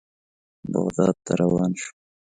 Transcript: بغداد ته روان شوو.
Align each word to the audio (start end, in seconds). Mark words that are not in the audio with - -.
بغداد 0.71 1.15
ته 1.25 1.31
روان 1.41 1.71
شوو. 1.79 1.91